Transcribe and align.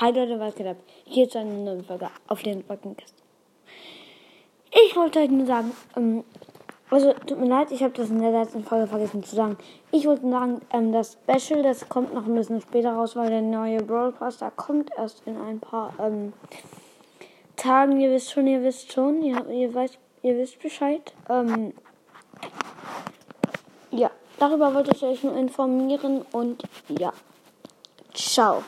Hi 0.00 0.12
Leute, 0.12 0.40
was 0.40 0.54
geht 0.54 0.66
ab? 0.66 0.78
Hier 1.04 1.28
zu 1.28 1.40
einer 1.40 1.52
neuen 1.52 1.84
Folge 1.84 2.08
auf 2.26 2.42
den 2.42 2.62
Podcast. 2.62 3.12
Ich 4.70 4.96
wollte 4.96 5.18
euch 5.18 5.28
nur 5.28 5.44
sagen, 5.44 5.72
ähm, 5.94 6.24
also 6.88 7.12
tut 7.26 7.38
mir 7.38 7.48
leid, 7.48 7.70
ich 7.70 7.82
habe 7.82 7.92
das 7.92 8.08
in 8.08 8.18
der 8.18 8.30
letzten 8.30 8.64
Folge 8.64 8.86
vergessen 8.86 9.22
zu 9.22 9.36
sagen. 9.36 9.58
Ich 9.90 10.06
wollte 10.06 10.30
sagen, 10.30 10.62
ähm, 10.72 10.90
das 10.92 11.18
Special, 11.28 11.62
das 11.62 11.86
kommt 11.90 12.14
noch 12.14 12.24
ein 12.24 12.34
bisschen 12.34 12.62
später 12.62 12.94
raus, 12.94 13.14
weil 13.14 13.28
der 13.28 13.42
neue 13.42 13.82
Brawl 13.82 14.12
Pass, 14.12 14.38
da 14.38 14.48
kommt 14.48 14.90
erst 14.96 15.20
in 15.26 15.36
ein 15.36 15.60
paar 15.60 15.92
ähm, 16.00 16.32
Tagen. 17.56 18.00
Ihr 18.00 18.10
wisst 18.10 18.32
schon, 18.32 18.46
ihr 18.46 18.62
wisst 18.62 18.90
schon, 18.90 19.22
ihr, 19.22 19.46
ihr, 19.50 19.74
weiß, 19.74 19.98
ihr 20.22 20.34
wisst 20.38 20.62
Bescheid. 20.62 21.12
Ähm, 21.28 21.74
ja, 23.90 24.10
darüber 24.38 24.72
wollte 24.72 24.92
ich 24.96 25.02
euch 25.02 25.22
nur 25.22 25.36
informieren 25.36 26.24
und 26.32 26.62
ja, 26.88 27.12
ciao. 28.14 28.62